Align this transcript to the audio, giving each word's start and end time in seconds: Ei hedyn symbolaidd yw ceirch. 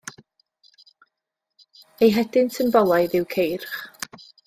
Ei 2.03 2.09
hedyn 2.17 2.53
symbolaidd 2.57 3.17
yw 3.23 3.29
ceirch. 3.37 3.77